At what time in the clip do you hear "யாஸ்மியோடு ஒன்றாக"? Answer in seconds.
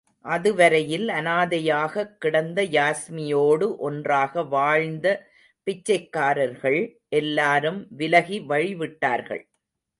2.63-4.43